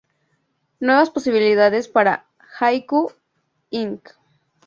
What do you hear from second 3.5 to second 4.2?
Inc.